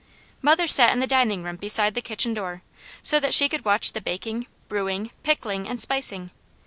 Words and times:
Mother 0.41 0.65
sat 0.65 0.91
in 0.93 0.99
the 0.99 1.05
dining 1.05 1.43
room 1.43 1.57
beside 1.57 1.93
the 1.93 2.01
kitchen 2.01 2.33
door, 2.33 2.63
so 3.03 3.19
that 3.19 3.35
she 3.35 3.47
could 3.47 3.63
watch 3.65 3.91
the 3.91 4.01
baking, 4.01 4.47
brewing, 4.67 5.11
pickling, 5.21 5.67
and 5.69 5.79
spicing. 5.79 6.31